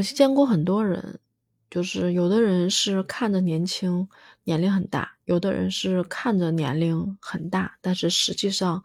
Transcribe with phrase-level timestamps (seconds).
[0.00, 1.20] 我见过很多人，
[1.68, 4.08] 就是有的人是看着年轻，
[4.44, 8.82] 年龄很大；有的人是看着年龄很大，但是实际上，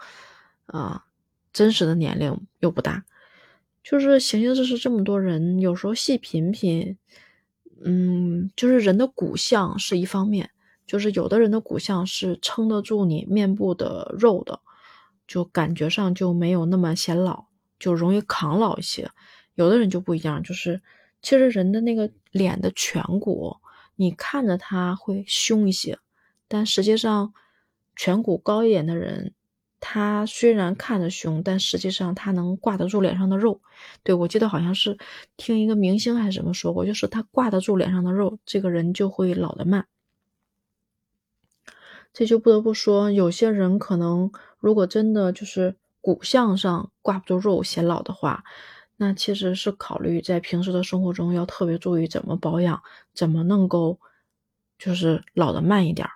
[0.65, 1.05] 啊，
[1.53, 3.05] 真实的年龄又不大。
[3.81, 6.97] 就是形形色色这么多人，有时候细品品，
[7.85, 10.49] 嗯，就是人的骨相是一方面，
[10.85, 14.59] 就是有的人的骨相是撑得住你面部的肉的，
[15.25, 17.45] 就感觉上就没有那么显老，
[17.79, 19.09] 就容易抗老一些。
[19.53, 20.81] 有的人就不一样，就是
[21.25, 23.57] 其实人的那个脸的颧骨，
[23.95, 25.97] 你看着他会凶一些，
[26.47, 27.33] 但实际上
[27.97, 29.33] 颧骨高一点的人，
[29.79, 33.59] 他虽然看着凶，但实际上他能挂得住脸上的肉。
[34.03, 34.99] 对我记得好像是
[35.35, 39.87] 听一个明星还是什么说过，就是他挂得住脸上的肉，这个人就会老得慢。
[42.13, 48.43] 这就不得不说，有些人可能如果真的就是骨相上挂不住肉显老的话。
[48.97, 52.81] 那其实是考虑在平时的生活中要特别注意怎么保养，
[53.13, 53.99] 怎么能够
[54.79, 56.07] 就是老的慢一点。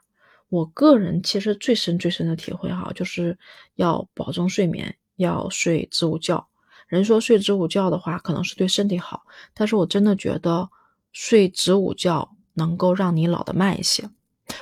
[0.47, 3.37] 我个人其实最深最深的体会哈，就是
[3.75, 6.47] 要保证睡眠，要睡子午觉。
[6.87, 10.69] 人说睡子午觉的话，可能是对身体好，但是我真的觉得
[11.11, 14.09] 睡子午觉能够让你老的慢一些。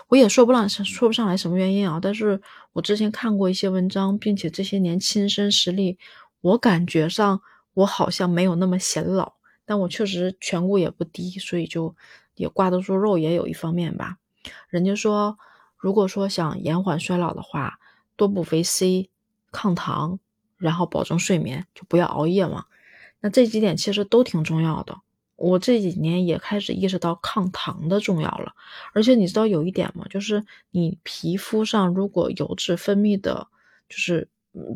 [0.08, 2.42] 我也说不上说不上来什么原因啊，但是
[2.74, 6.00] 我之前看过一些文章，并且这些年亲身实力，
[6.42, 7.40] 我感觉上。
[7.78, 9.34] 我好像没有那么显老，
[9.64, 11.96] 但我确实颧骨也不低，所以就
[12.34, 14.18] 也挂得住肉，也有一方面吧。
[14.68, 15.38] 人家说，
[15.78, 17.80] 如果说想延缓衰老的话，
[18.16, 19.12] 多补维 C，
[19.52, 20.18] 抗糖，
[20.58, 22.66] 然后保证睡眠，就不要熬夜嘛。
[23.20, 25.00] 那这几点其实都挺重要的。
[25.36, 28.56] 我这几年也开始意识到抗糖的重要了。
[28.94, 30.08] 而且你知道有一点吗？
[30.10, 33.48] 就是你皮肤上如果油脂分泌的，
[33.88, 34.28] 就是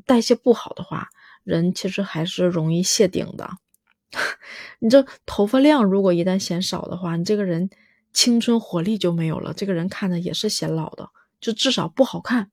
[0.06, 1.10] 代谢不好的话。
[1.44, 3.50] 人其实还是容易谢顶的，
[4.80, 7.70] 你这头发量如果一旦显少的话，你这个人
[8.14, 11.10] 青春活力就没有了，这个人看着也是显老的，
[11.40, 12.52] 就至少不好看。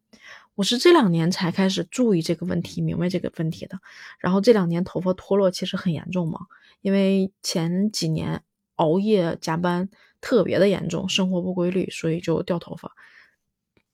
[0.54, 3.78] 我是这两年才开始注意这个问题，明白这个问题的。
[4.18, 6.40] 然后这两年头发脱落其实很严重嘛，
[6.80, 8.42] 因为前几年
[8.76, 9.88] 熬夜加班
[10.20, 12.92] 特别的严重，生活不规律，所以就掉头发。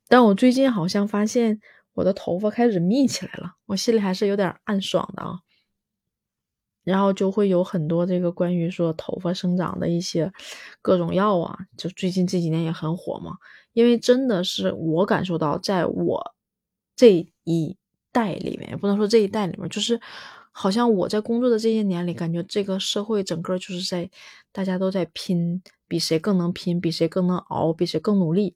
[0.09, 1.60] 但我最近好像发现。
[1.94, 5.41] 我的头发开始密起来了，我心里还是有点暗爽的啊。
[6.84, 10.31] 然后就会有很多这个关于说头发生长的一些
[10.83, 13.38] 各种药啊，就最近这几年也很火嘛。
[13.72, 16.34] 因为真的是我感受到，在我
[16.94, 17.77] 这一
[18.12, 19.99] 代里面，也不能说这一代里面，就是
[20.53, 24.10] 好像我在工作的这些年里，感觉这个社会整个就是在
[24.53, 28.54] 大家都在拼，比谁更能拼，比谁更能熬，比谁更努力。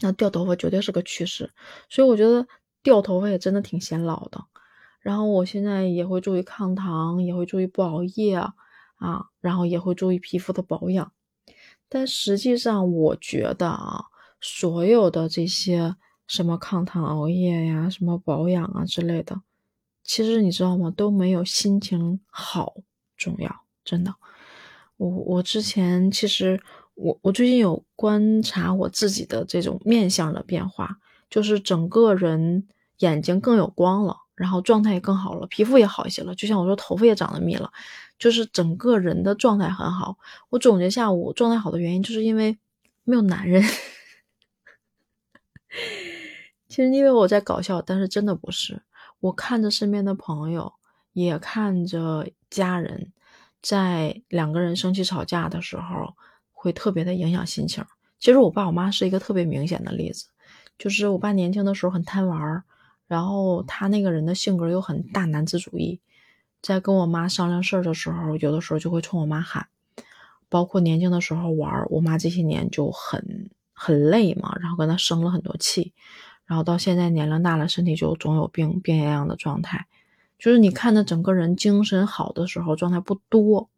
[0.00, 1.52] 那掉头发绝对是个趋势，
[1.88, 2.46] 所以我觉得
[2.82, 4.44] 掉头发也真的挺显老的。
[5.00, 11.12] 然后我现在也会注意抗糖，也会注意不熬夜啊，然后也会注意皮肤的保养。
[11.88, 14.04] 但实际上，我觉得啊，
[14.40, 15.96] 所有的这些
[16.26, 19.40] 什么抗糖、熬夜呀、什么保养啊之类的，
[20.02, 20.90] 其实你知道吗？
[20.94, 22.74] 都没有心情好
[23.16, 23.64] 重要。
[23.84, 24.14] 真的，
[24.96, 26.62] 我我之前其实。
[27.00, 30.98] 我我最近有观察我自己的这种面相的变化，
[31.30, 32.68] 就是整个人
[32.98, 36.34] 眼睛更有光了，然后状态也更好了，皮肤也好一些了。
[36.34, 37.72] 就像我说，头发也长得密了，
[38.18, 40.18] 就是整个人的状态很好。
[40.50, 42.58] 我总结下我状态好的原因，就是因为
[43.04, 43.62] 没有男人。
[46.68, 48.82] 其实因为我在搞笑，但是真的不是。
[49.20, 50.74] 我看着身边的朋友，
[51.14, 53.10] 也看着家人，
[53.62, 56.14] 在两个人生气吵架的时候。
[56.60, 57.82] 会特别的影响心情。
[58.18, 60.26] 其实我爸我妈是一个特别明显的例子，
[60.78, 62.62] 就是我爸年轻的时候很贪玩，
[63.06, 66.00] 然后他那个人的性格又很大男子主义，
[66.60, 69.68] 在跟我妈商量事儿的时候，有的时候就会冲我妈喊。
[70.50, 75.94] 包括年轻的时候玩，我妈这些年就很很累嘛，然后跟他生了很多气，
[76.44, 79.86] 然后到现在年龄大了，身体就总有病病殃殃的状态。
[80.38, 83.70] 就是你看他整个人精神好的时候状态不多，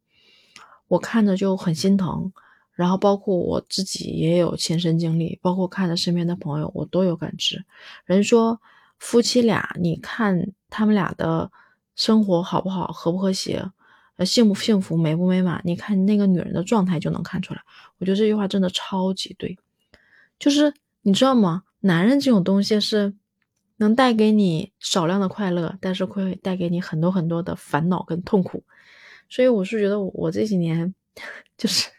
[0.89, 2.33] 我看着就很心疼。
[2.75, 7.63] 然后包括我自己也有亲身经历，包括看着身边的朋友，我都有感知。
[8.07, 8.59] 人说
[8.99, 11.51] 夫妻俩，你看他们俩的
[11.95, 13.71] 生活好不好，和不和谐，
[14.17, 17.61] 呃，幸不幸福，美不美满，你看那个女人的状态就能看出来。
[17.99, 19.59] 我觉得这句话真的超级对，
[20.39, 20.73] 就是
[21.03, 21.65] 你知道吗？
[21.81, 23.13] 男人这种东西是
[23.77, 28.65] 能带给你少量的快乐，但是会带给你很多很多的烦恼跟痛苦。
[29.29, 30.95] 所以我是觉得我这几年
[31.59, 31.91] 就是。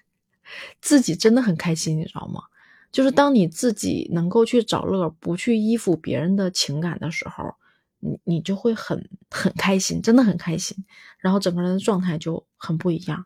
[0.82, 2.44] 自己真的很开心，你知道吗？
[2.92, 7.56] 就是当你自己能够去找乐，不去依附别人的情感的时候，
[8.00, 10.86] 你你就会很很开心，真的很开心。
[11.18, 13.26] 然后整个人的状态就很不一样。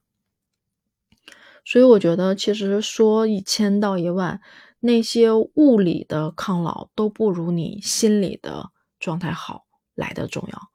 [1.66, 4.40] 所以我觉得，其实说一千道一万，
[4.80, 8.72] 那些物理的抗老都不如你心理的
[9.02, 9.66] 状态好
[9.96, 10.70] 来的重要。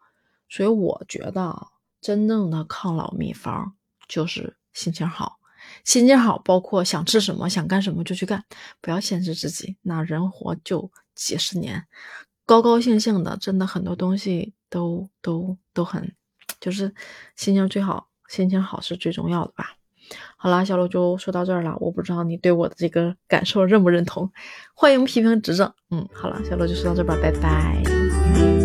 [0.51, 1.69] 所以我觉得，
[2.03, 3.75] 真正的抗老秘方
[4.07, 5.39] 就是心情好。
[5.85, 8.45] 心情好，包括想吃什么、想干什么就去干，
[8.81, 9.77] 不要限制自己。
[9.83, 11.85] 那人活就几十年，
[12.47, 16.13] 高高兴兴的，真的很多东西都都都很，
[16.61, 16.95] 就是
[17.37, 19.77] 心情最好，心情好是最重要的吧。
[20.37, 21.77] 好啦，小鹿就说到这儿了。
[21.79, 24.31] 我不知道你对我的这个感受认不认同，
[24.75, 25.73] 欢迎批评指正。
[25.91, 28.62] 嗯，好了，小鹿就说到这吧，拜拜。